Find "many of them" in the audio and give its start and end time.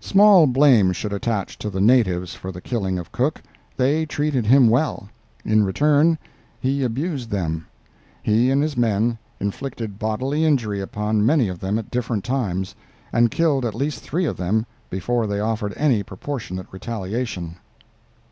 11.24-11.78